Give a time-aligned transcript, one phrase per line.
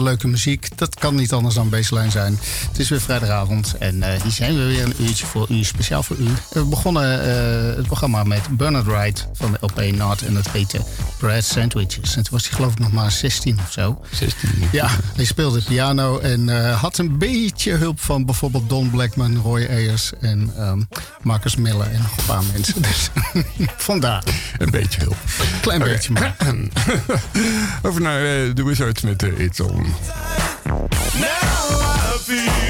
[0.00, 0.78] leuke muziek.
[0.78, 2.38] Dat kan niet anders dan baseline zijn.
[2.68, 6.02] Het is weer vrijdagavond en uh, hier zijn we weer een uurtje voor u, speciaal
[6.02, 6.28] voor u.
[6.50, 10.80] We begonnen uh, het programma met Bernard Wright van de LP Nord en het heette
[11.22, 12.16] Bread Sandwiches.
[12.16, 14.00] En toen was hij geloof ik nog maar 16 of zo.
[14.10, 14.50] 16?
[14.72, 19.66] Ja, hij speelde piano en uh, had een beetje hulp van bijvoorbeeld Don Blackman, Roy
[19.70, 20.88] Ayers en um,
[21.22, 22.82] Marcus Miller en nog een paar mensen.
[22.92, 23.10] Dus
[23.76, 24.24] vandaar.
[24.58, 25.16] Een beetje hulp.
[25.60, 25.92] Klein okay.
[25.92, 26.36] beetje maar.
[27.88, 29.86] Over naar uh, The Wizards met uh, It's On.
[30.64, 30.82] Now
[31.14, 32.61] I feel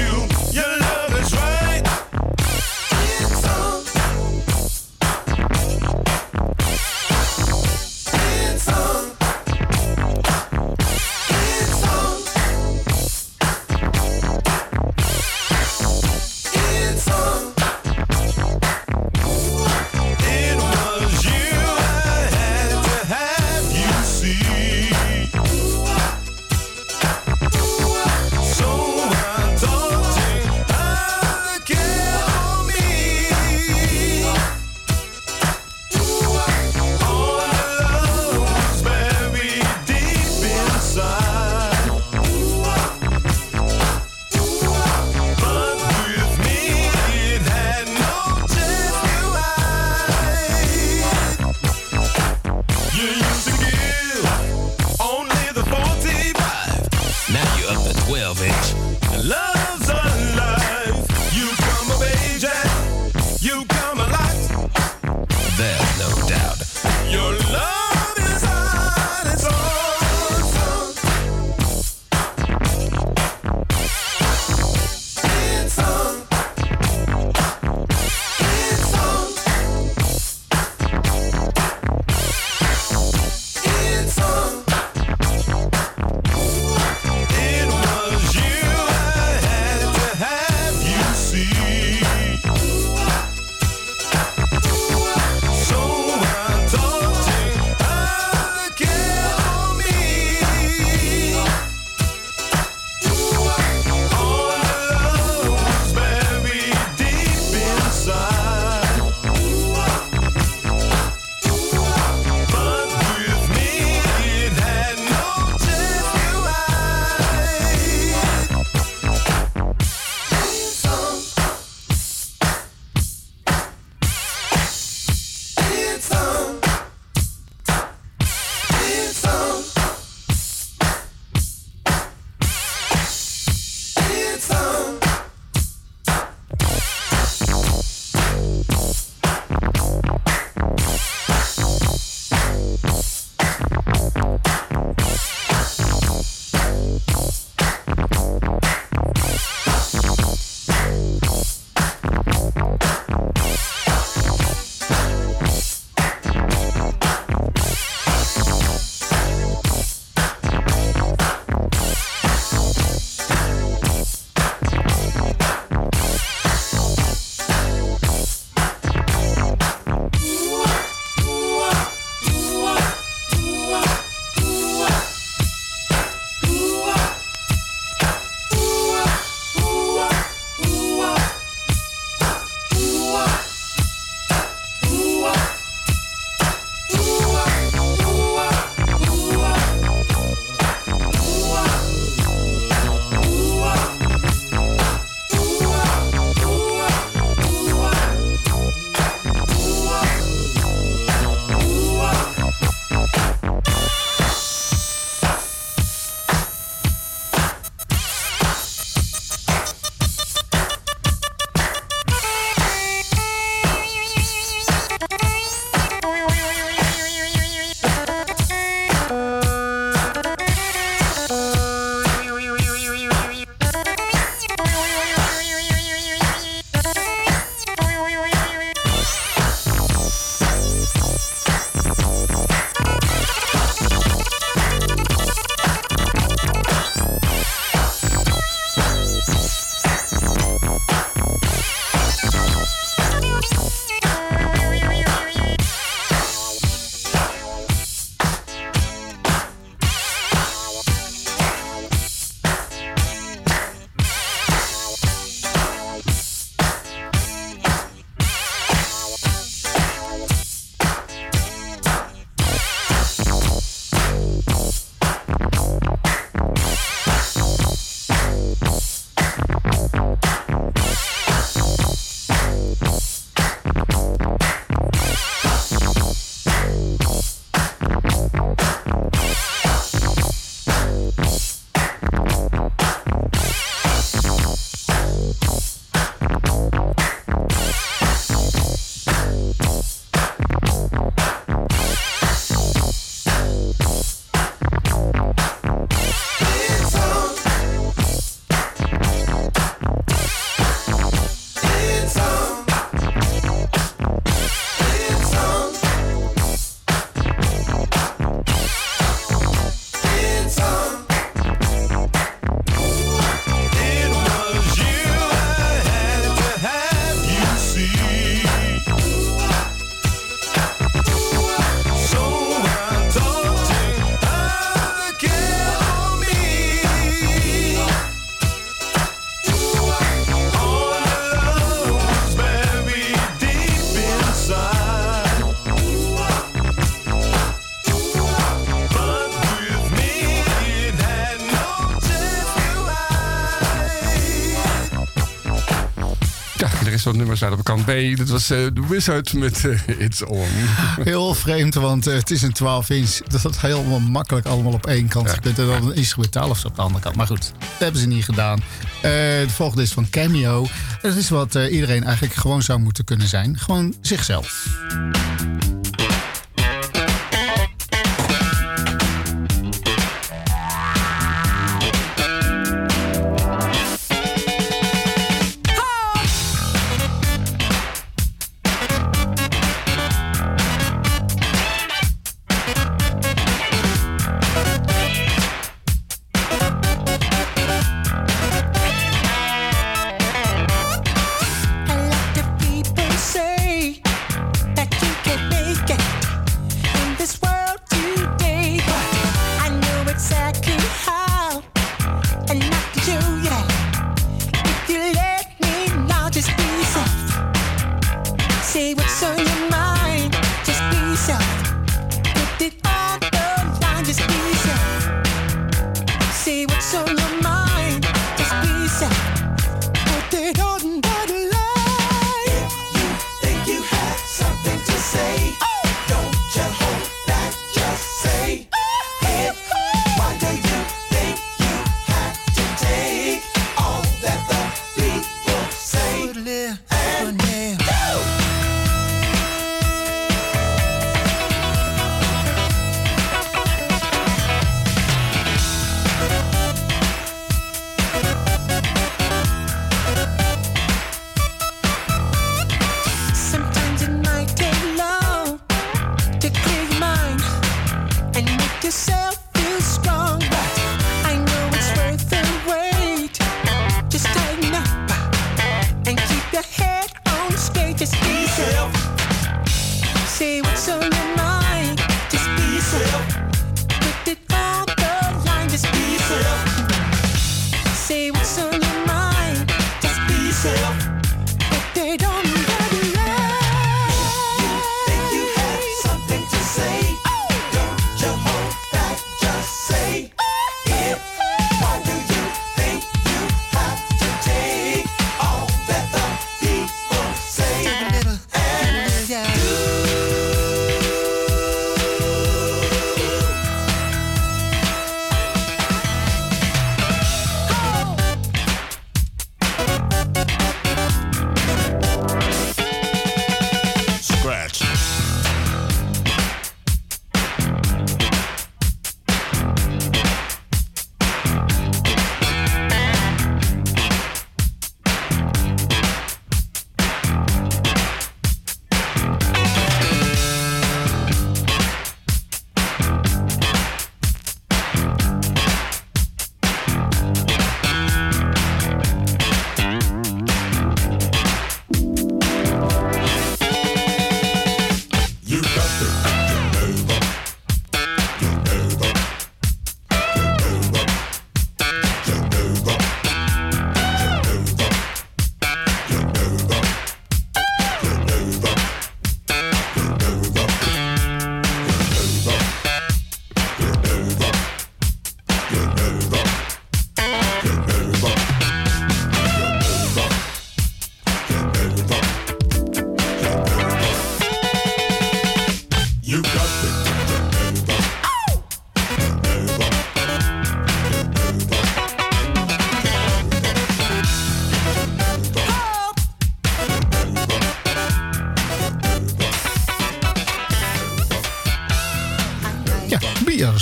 [347.03, 348.17] Het nummer staat op kant B.
[348.17, 350.47] Dat was uh, The Wizard met uh, It's On.
[351.03, 353.17] Heel vreemd, want uh, het is een 12 inch.
[353.17, 355.27] Dat is helemaal makkelijk allemaal op één kant.
[355.27, 355.33] Ja.
[355.33, 357.15] Je kunt er dan een instrumentaal of zo op de andere kant.
[357.15, 358.63] Maar goed, dat hebben ze niet gedaan.
[359.01, 360.67] de volgende is van Cameo.
[361.01, 363.57] Dat is wat iedereen eigenlijk gewoon zou moeten kunnen zijn.
[363.57, 364.67] Gewoon zichzelf.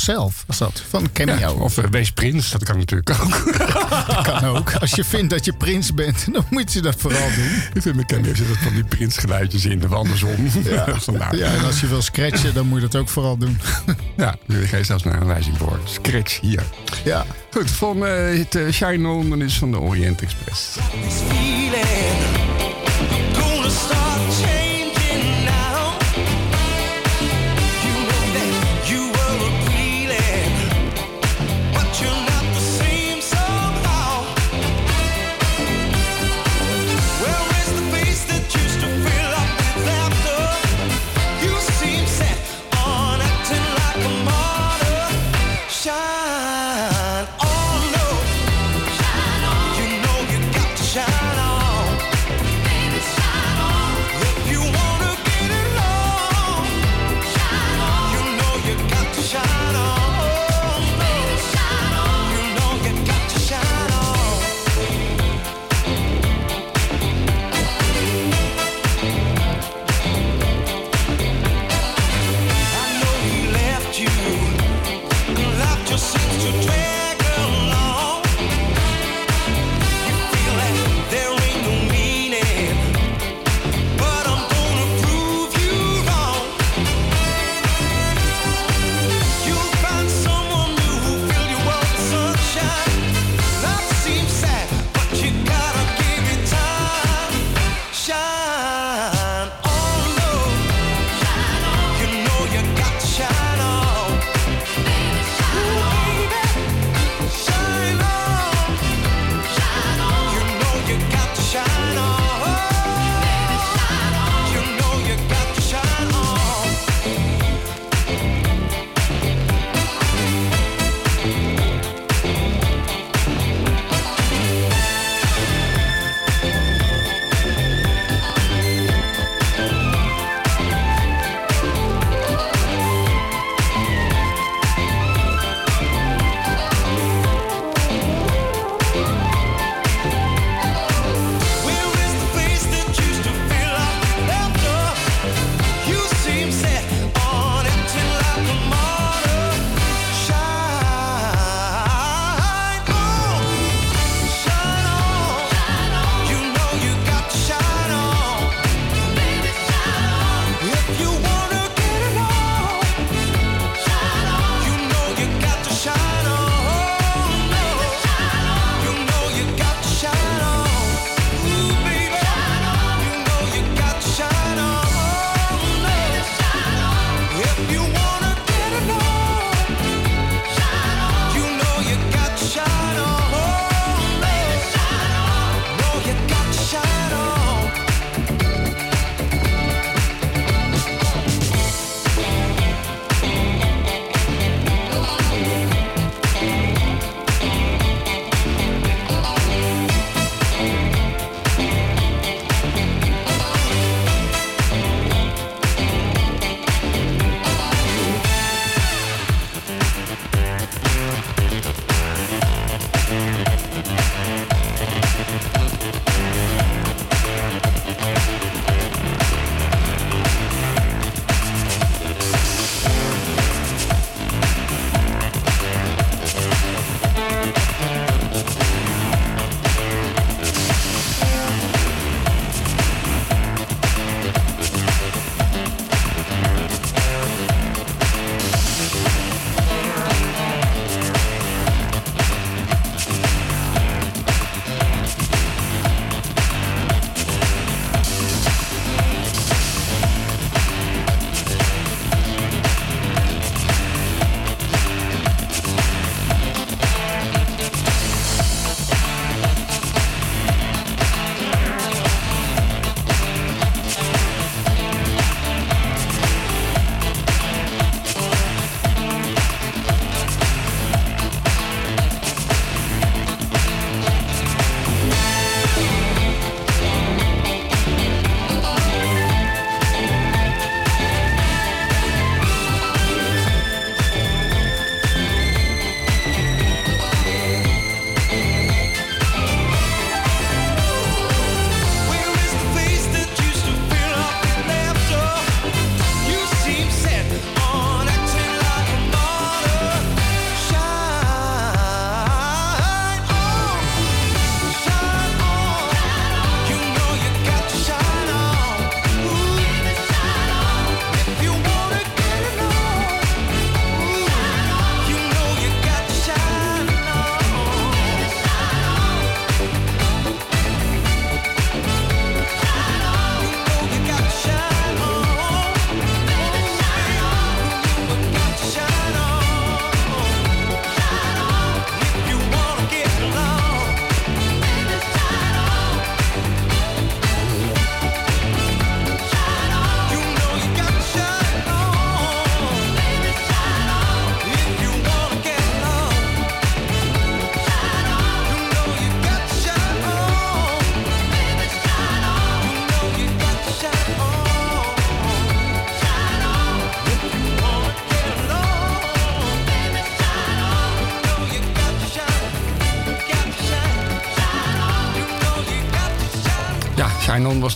[0.01, 1.53] Zelf was dat, van Cameo.
[1.53, 3.55] of uh, wees prins, dat kan natuurlijk ook.
[4.15, 4.73] dat kan ook.
[4.73, 7.51] Als je vindt dat je prins bent, dan moet je dat vooral doen.
[7.73, 10.49] Ik vind met Cameo zit van die prinsgeluidjes in, of andersom.
[10.63, 10.85] Ja.
[11.31, 13.59] ja, en als je wil scratchen, dan moet je dat ook vooral doen.
[14.17, 15.79] ja, ga je zelfs een aanwijzing voor.
[15.83, 16.63] Scratch hier.
[17.03, 17.25] Ja.
[17.51, 20.77] Goed, van uh, het uh, Shine On, dan is van de Orient Express.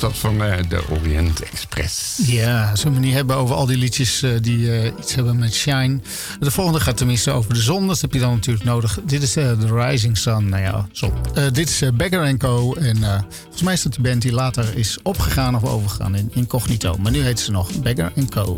[0.06, 2.20] Dat van eh, de Orient Express.
[2.26, 5.54] Ja, zullen we niet hebben over al die liedjes eh, die eh, iets hebben met
[5.54, 6.00] Shine.
[6.40, 7.88] De volgende gaat tenminste over de zon.
[7.88, 9.00] Dat heb je dan natuurlijk nodig.
[9.06, 10.50] Dit is The Rising Sun.
[10.50, 11.12] Nou ja, zon.
[11.52, 12.74] Dit is uh, Beggar Co.
[12.74, 12.98] En
[13.40, 16.98] volgens mij is dat de band die later is opgegaan of overgegaan in Incognito.
[16.98, 18.56] Maar nu heet ze nog Beggar Co.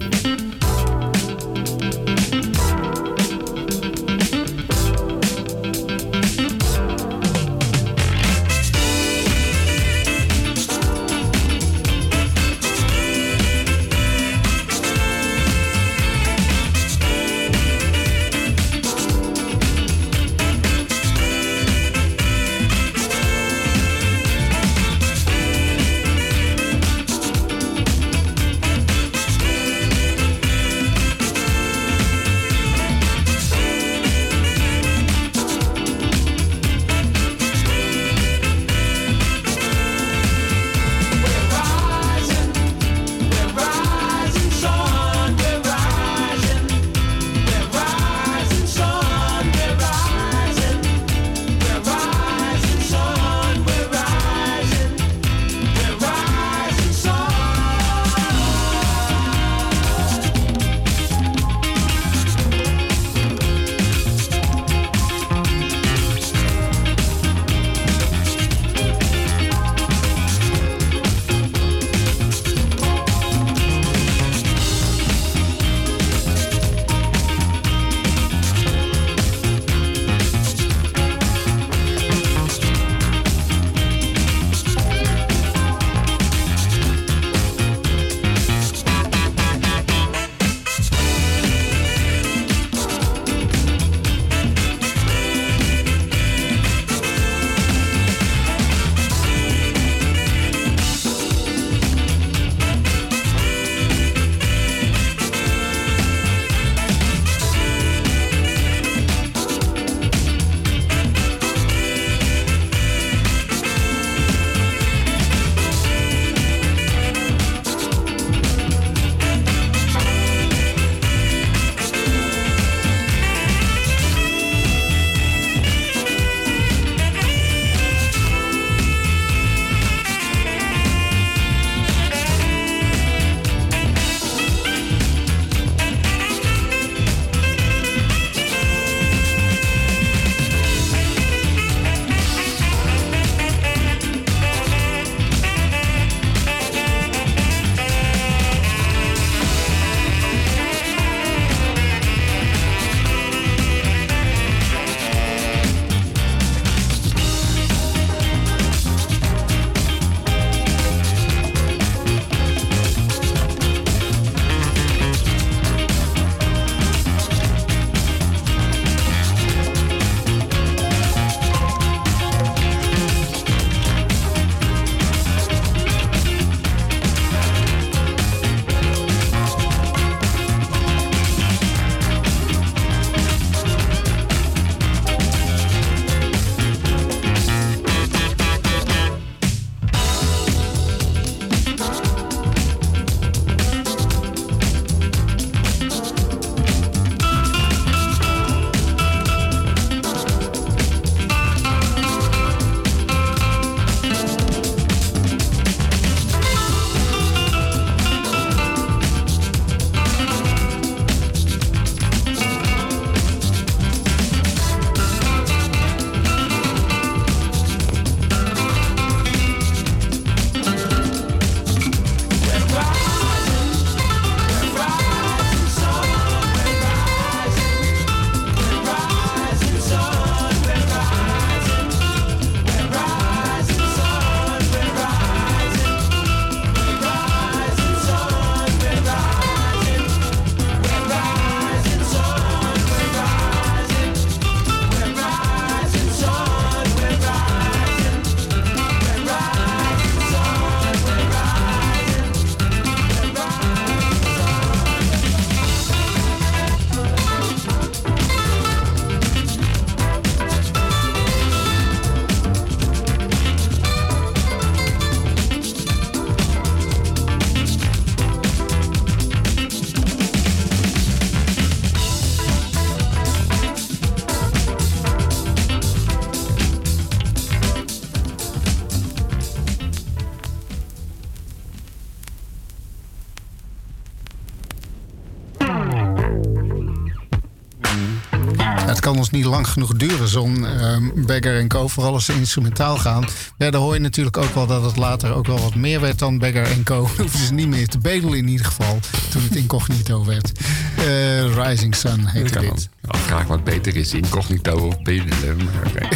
[289.58, 291.88] lang genoeg duren, zo'n um, Beggar en Co.
[291.88, 293.26] Vooral als ze instrumentaal gaan.
[293.58, 296.20] Ja, dan hoor je natuurlijk ook wel dat het later ook wel wat meer werd
[296.20, 297.00] dan Beggar en Co.
[297.17, 300.52] Hoefden ze niet meer te bedelen in ieder geval, toen het incognito werd.
[301.00, 302.89] Uh, Rising Sun heette dit.
[303.08, 305.70] graag wat beter is, incognito of bedelen.
[305.88, 306.10] Okay.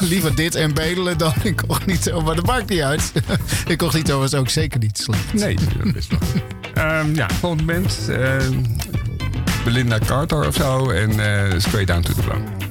[0.10, 3.12] Liever dit en bedelen dan incognito, maar dat maakt niet uit.
[3.66, 5.32] incognito was ook zeker niet slecht.
[5.32, 7.00] Nee, dat is wel.
[7.00, 8.06] um, ja, volgende band.
[8.08, 8.36] Uh,
[9.64, 10.90] Belinda Carter of zo.
[10.90, 12.61] En uh, Straight Down to the Bone.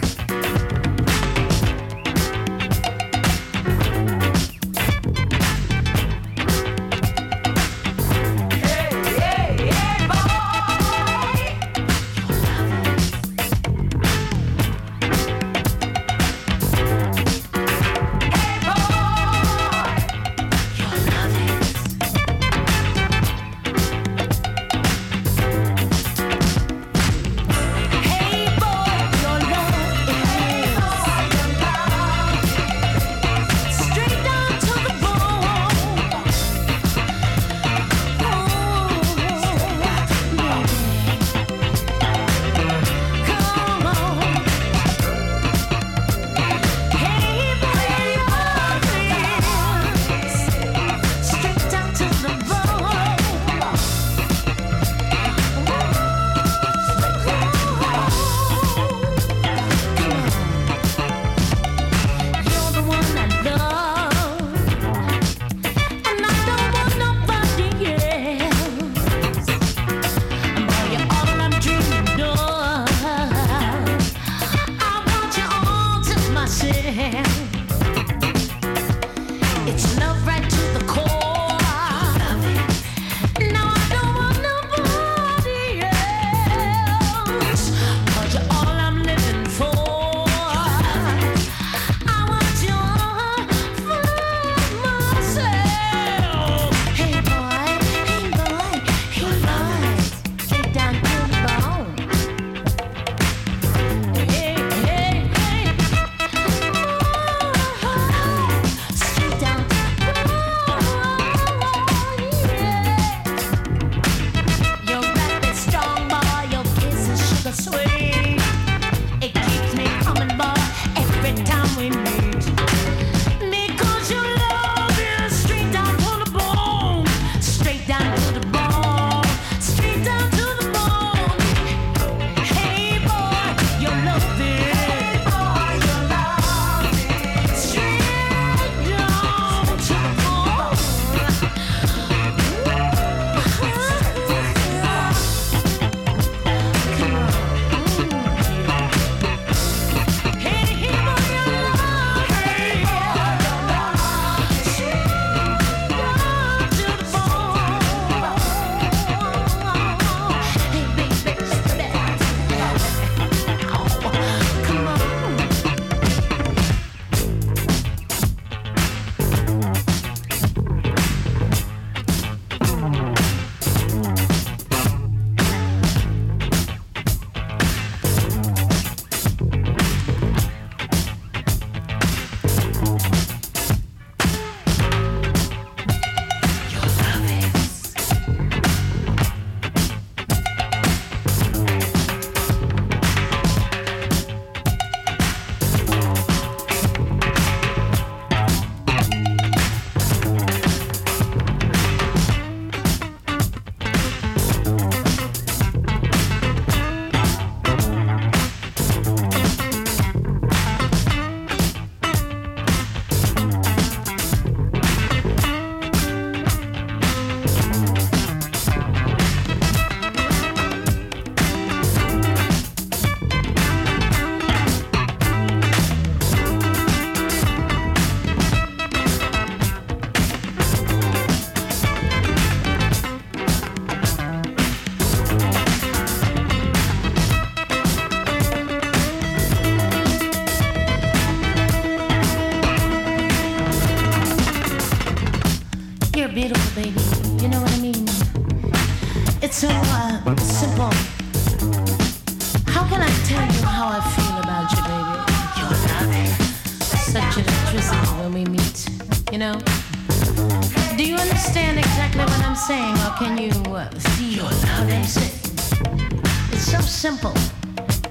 [267.02, 267.34] simple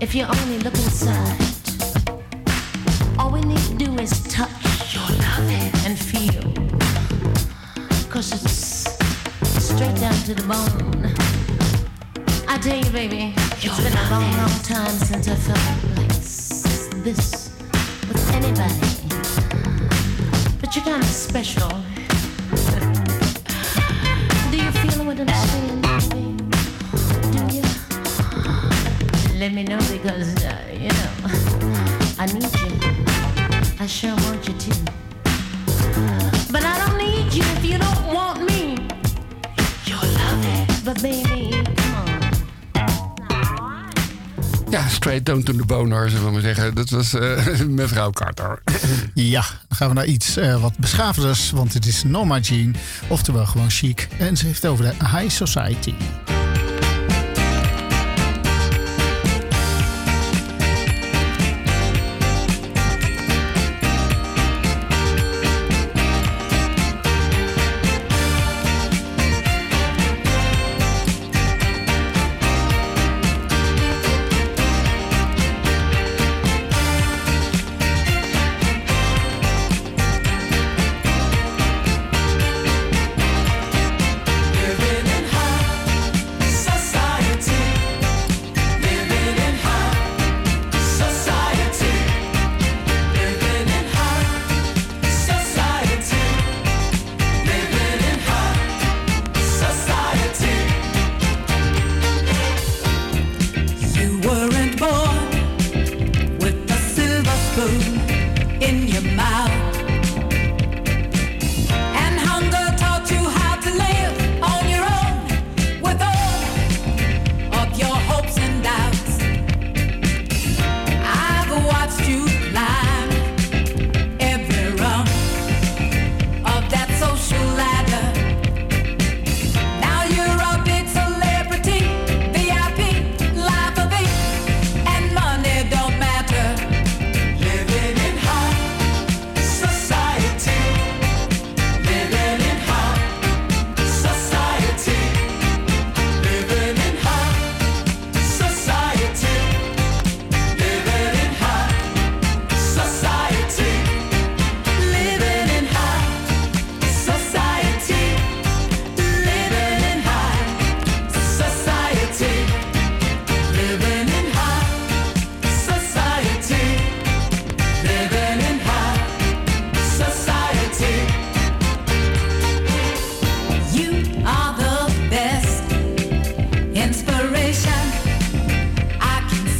[0.00, 1.38] if you only look inside.
[3.20, 5.48] All we need to do is touch your love
[5.86, 6.42] and feel.
[8.10, 8.98] Cause it's
[9.62, 11.06] straight down to the bone.
[12.48, 17.04] I tell you, baby, your it's been a long, long time since I felt like
[17.04, 17.52] this
[18.08, 18.90] with anybody.
[20.60, 21.89] But you're kind of special.
[45.00, 46.74] Straight down to the bone, hoor, zullen we maar zeggen.
[46.74, 48.62] Dat was eh, mevrouw Carter.
[49.14, 52.74] Ja, dan gaan we naar iets eh, wat beschaafders, want het is Norma Jean,
[53.08, 54.08] oftewel gewoon chic.
[54.18, 55.94] En ze heeft het over de High Society.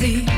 [0.01, 0.30] see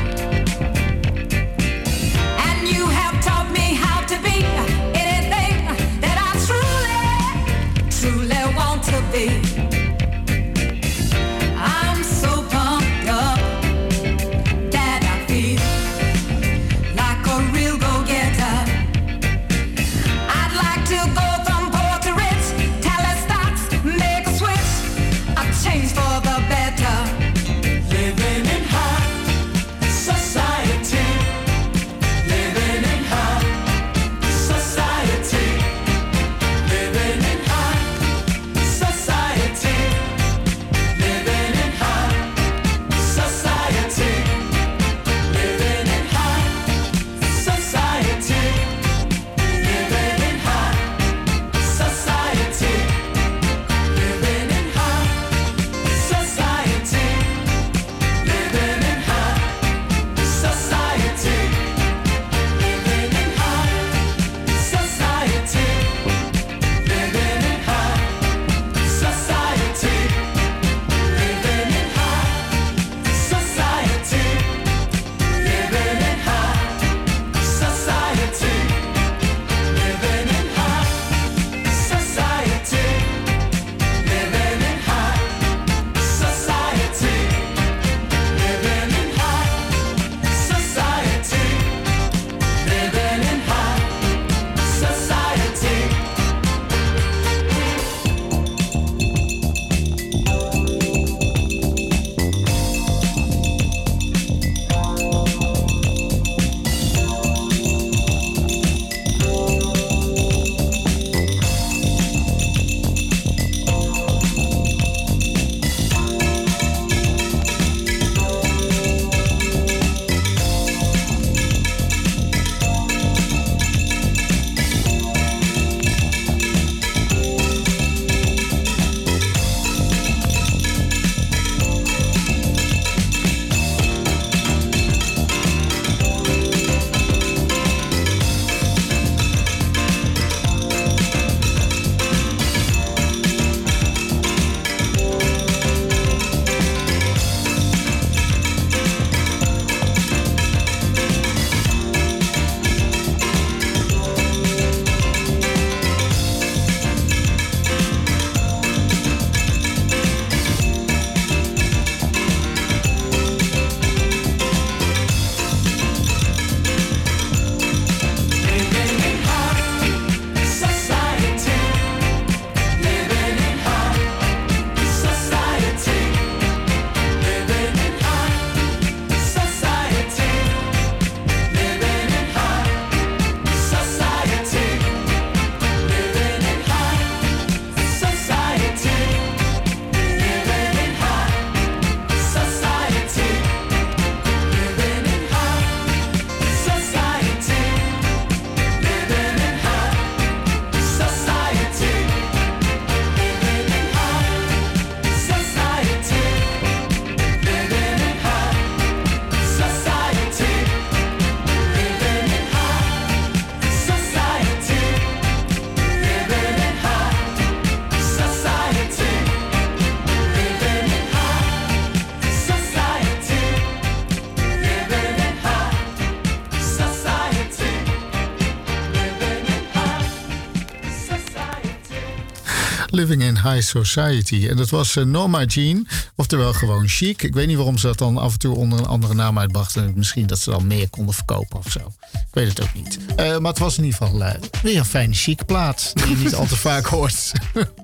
[233.03, 234.47] Living in High Society.
[234.49, 237.23] En dat was uh, Norma Jean, oftewel gewoon chic.
[237.23, 239.93] Ik weet niet waarom ze dat dan af en toe onder een andere naam uitbrachten.
[239.95, 241.79] Misschien dat ze dan meer konden verkopen of zo.
[242.11, 242.97] Ik weet het ook niet.
[243.19, 244.31] Uh, maar het was in ieder geval uh,
[244.61, 245.91] weer een fijne chic plaat.
[245.93, 247.31] Die je niet al te vaak hoort.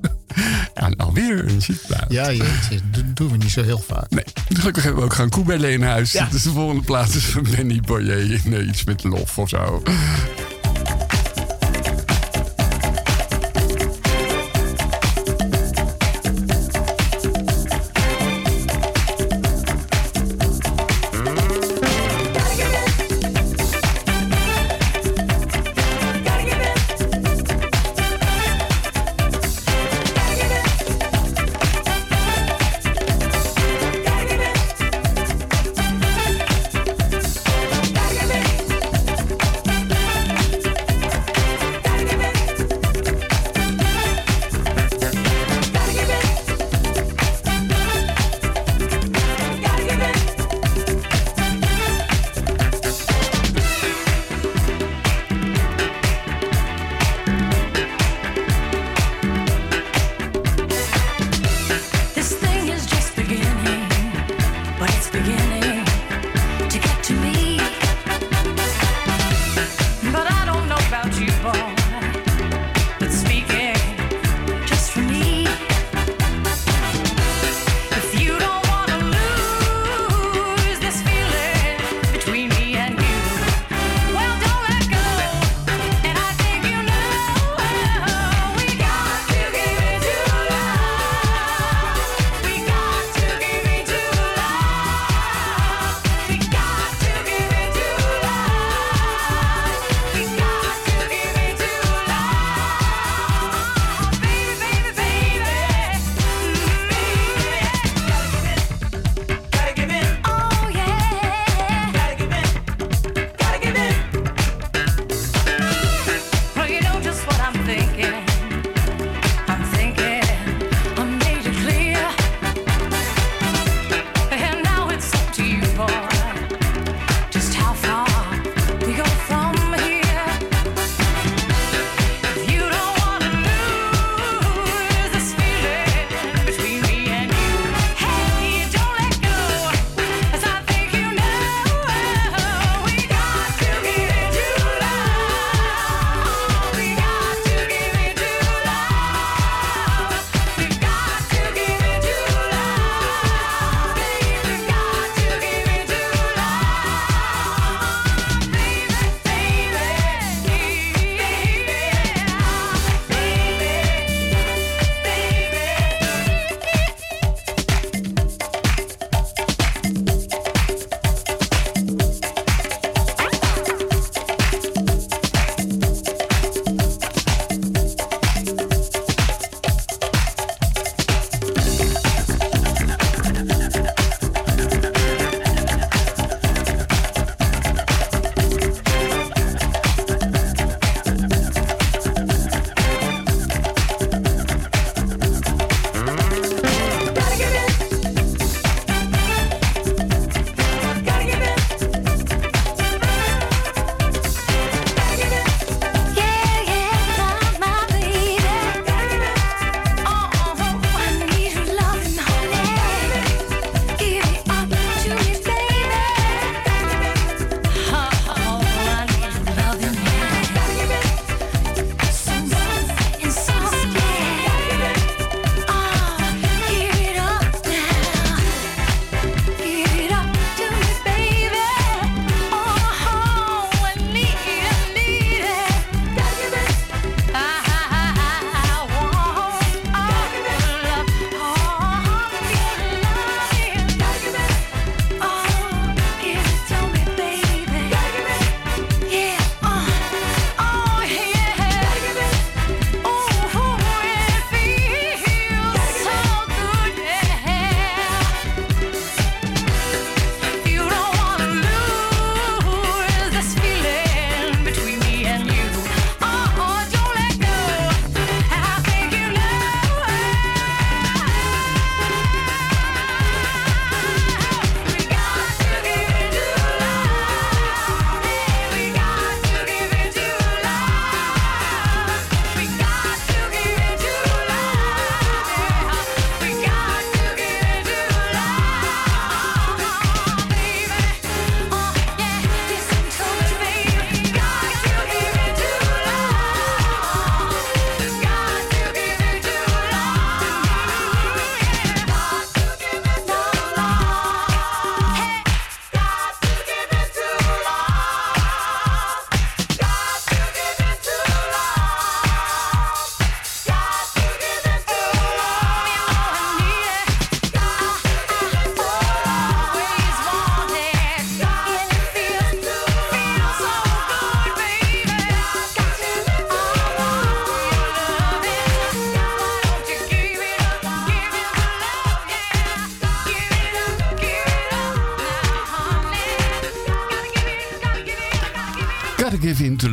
[0.75, 2.05] ja, alweer een chic plaat.
[2.09, 4.09] Ja, jeetje, dat doen we niet zo heel vaak.
[4.09, 6.11] Nee, gelukkig hebben we ook gaan koebellen in huis.
[6.11, 6.27] Ja.
[6.31, 8.41] Dus de volgende plaat is van Benny Boyer.
[8.43, 9.81] Nee, iets met lof of zo.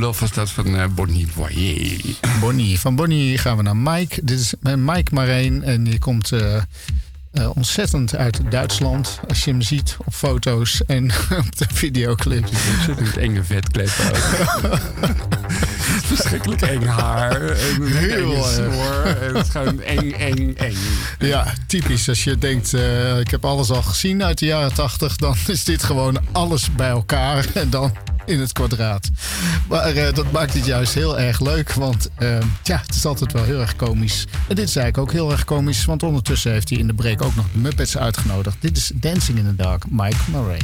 [0.07, 2.01] Love was dat van eh, Bonnie Boyer.
[2.41, 2.81] Bonnie.
[2.81, 4.25] Van Bonnie gaan we naar Mike.
[4.25, 5.63] Dit is Mike Marijn.
[5.63, 6.57] En die komt eh,
[7.33, 9.21] eh, ontzettend uit Duitsland.
[9.29, 11.05] Als je hem ziet op foto's en
[11.47, 12.51] op de videoclips.
[12.77, 14.79] Ontzettend enge vetkleppen ook.
[16.07, 17.43] Verschrikkelijk eng haar.
[17.43, 19.05] En een Heel snor.
[19.05, 20.77] En het is gewoon eng, eng, eng.
[21.19, 22.09] Ja, typisch.
[22.09, 22.73] Als je denkt,
[23.21, 26.89] ik heb alles al gezien uit de jaren 80, dan is dit gewoon alles bij
[26.89, 27.93] elkaar en dan
[28.27, 29.09] in het kwadraat.
[29.69, 33.33] Maar eh, dat maakt het juist heel erg leuk, want eh, ja, het is altijd
[33.33, 34.25] wel heel erg komisch.
[34.49, 37.23] En dit is eigenlijk ook heel erg komisch, want ondertussen heeft hij in de break
[37.23, 38.57] ook nog de Muppets uitgenodigd.
[38.61, 40.61] Dit is Dancing in the Dark, Mike Murray.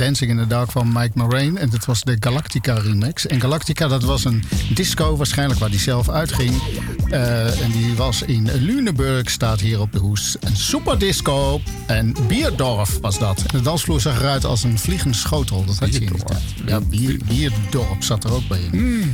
[0.00, 1.58] Dancing in the Dark van Mike Moraine.
[1.58, 3.26] En dat was de Galactica remix.
[3.26, 4.44] En Galactica, dat was een
[4.74, 6.62] disco waarschijnlijk waar die zelf uitging.
[7.10, 10.36] Eh, en die was in Lüneburg, staat hier op de hoes.
[10.40, 11.60] Een superdisco.
[11.86, 13.44] En Bierdorf was dat.
[13.50, 15.64] De dansvloer zag eruit als een vliegende schotel.
[15.64, 16.42] Dat had je in de tijd.
[16.66, 19.12] Ja, bier, Bierdorp zat er ook bij in.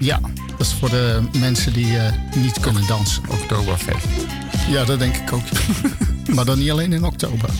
[0.00, 0.20] Ja,
[0.56, 3.22] dat is voor de mensen die eh, niet kunnen dansen.
[3.28, 4.06] Oktoberfest.
[4.68, 5.44] Ja, dat denk ik ook.
[6.34, 7.50] maar dan niet alleen in oktober.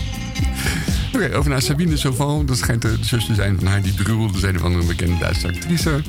[1.17, 2.47] Oké, over naar Sabine Sauvant.
[2.47, 4.25] Dat schijnt de zus te zijn van Heidi Brühl.
[4.25, 6.01] Dat is een bekende Duitse actrice.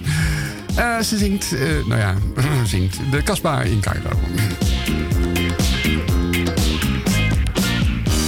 [0.75, 2.15] Eh, ze zingt, eh, nou ja,
[2.65, 4.11] zingt de Kasbah in Cairo.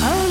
[0.03, 0.31] Oh,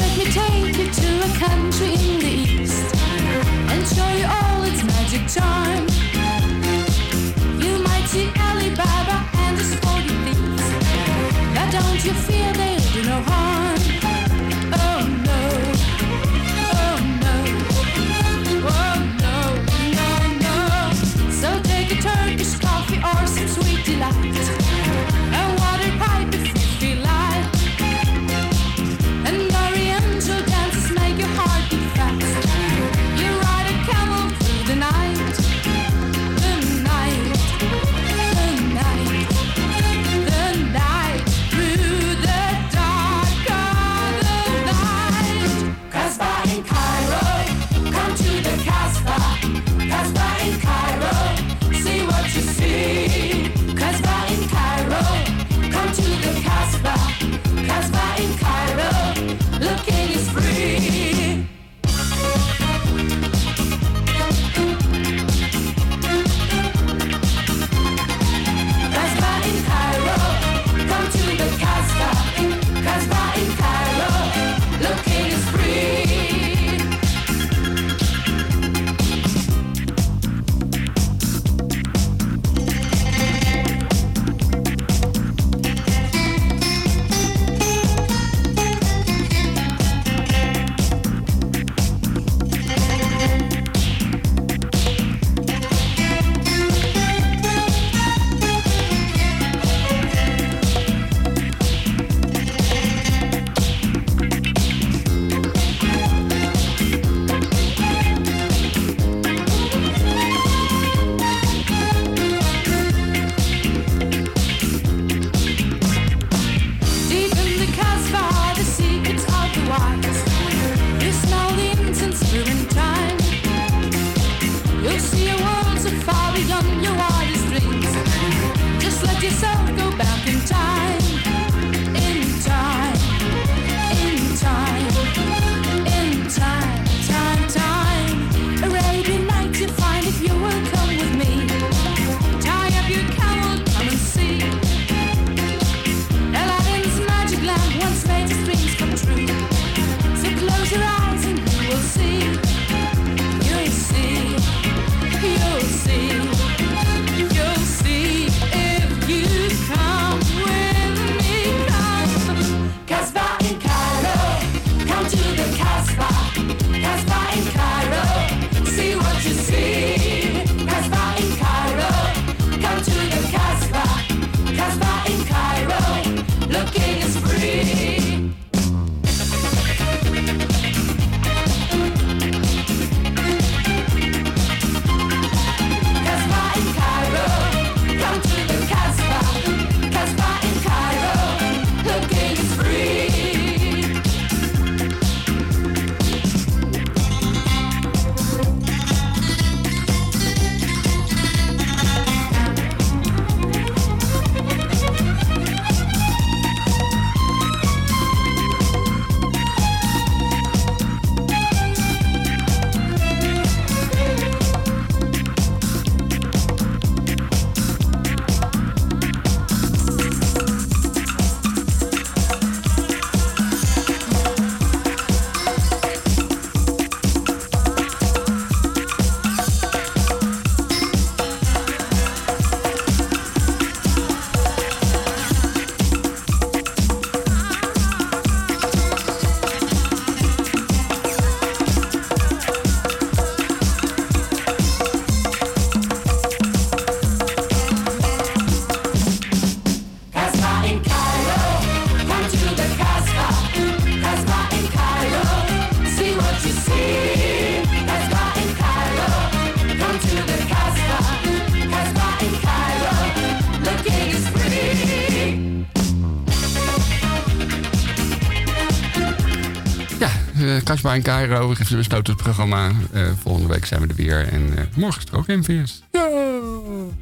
[270.70, 271.50] Kasbah en Cairo.
[271.50, 272.72] We besloten het programma.
[272.94, 274.28] Uh, volgende week zijn we er weer.
[274.28, 275.84] En uh, morgen is er ook MVS.
[275.92, 276.10] Ja.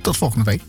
[0.01, 0.66] Tot volgende week.